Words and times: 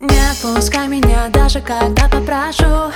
Не 0.00 0.30
отпускай 0.30 0.88
меня 0.88 1.28
даже 1.28 1.60
когда 1.60 2.08
попрошу 2.08 2.90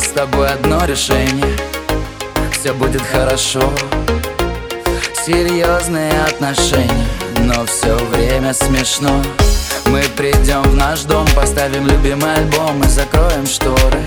нас 0.00 0.08
с 0.08 0.12
тобой 0.12 0.48
одно 0.48 0.84
решение. 0.84 1.56
Все 2.52 2.72
будет 2.72 3.02
хорошо. 3.02 3.60
Серьезные 5.24 6.12
отношения 6.22 7.06
Но 7.38 7.66
все 7.66 7.96
время 7.96 8.54
смешно. 8.54 9.22
Мы 9.86 10.02
придем 10.16 10.62
в 10.62 10.74
наш 10.74 11.02
дом 11.02 11.26
Поставим 11.34 11.86
любимый 11.86 12.34
альбом 12.34 12.82
И 12.82 12.88
закроем 12.88 13.46
шторы. 13.46 14.00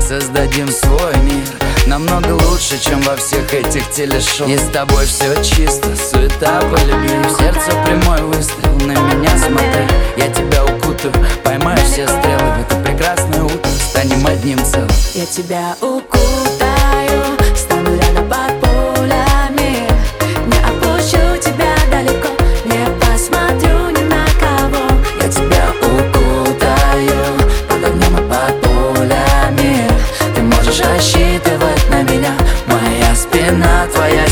Создадим 0.00 0.68
свой 0.68 1.16
мир 1.22 1.48
Намного 1.86 2.32
лучше, 2.32 2.78
чем 2.80 3.00
во 3.02 3.16
всех 3.16 3.52
этих 3.52 3.90
телешоу. 3.90 4.48
И 4.48 4.56
с 4.56 4.68
тобой 4.68 5.06
все 5.06 5.34
чисто, 5.42 5.88
суета 5.96 6.60
по 6.60 6.78
любви. 6.84 7.10
Сердце 7.38 7.70
прямой 7.84 8.20
выстрел, 8.22 8.74
на 8.86 8.92
меня 8.92 9.36
смотри. 9.38 9.86
Я 10.16 10.28
тебя 10.28 10.64
укутаю, 10.64 11.12
поймаю 11.42 11.78
все 11.78 12.06
стрелы 12.06 12.39
станем 14.00 14.26
одним 14.26 14.58
целым. 14.64 14.88
Я 15.14 15.26
тебя 15.26 15.76
укутаю, 15.82 17.36
стану 17.54 17.90
рядом 17.96 18.28
под 18.28 18.58
пулями. 18.60 19.86
Не 20.46 20.58
отпущу 20.64 21.36
тебя 21.38 21.74
далеко, 21.90 22.28
не 22.64 22.86
посмотрю 22.98 23.90
ни 23.90 24.04
на 24.04 24.24
кого. 24.40 24.86
Я 25.20 25.28
тебя 25.28 25.70
укутаю, 25.82 27.36
под 27.68 27.84
огнем 27.84 28.16
и 28.16 28.28
под 28.28 28.60
пулями. 28.62 29.86
Ты 30.34 30.40
можешь 30.42 30.80
рассчитывать 30.80 31.90
на 31.90 32.02
меня, 32.02 32.34
моя 32.68 33.14
спина 33.14 33.86
твоя 33.92 34.26